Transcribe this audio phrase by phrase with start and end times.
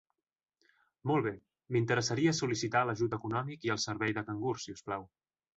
[1.11, 1.33] Molt bé,
[1.75, 5.11] m'interessaria sol·licitar l'ajut econòmic i el servei de cangur si us plau.